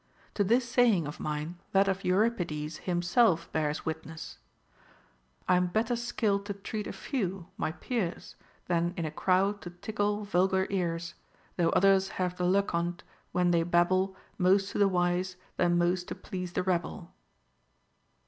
[0.33, 4.39] To this saying of mine that of Euripides him self bears witness:—
[5.47, 8.35] I'm better skilled to treat a few, my peers,
[8.65, 11.13] Than in a crowd to tickle vulgar ears;
[11.55, 16.07] Though others have the luck ou't, when they babble Most to the wise, then most
[16.07, 17.13] to please the rabble.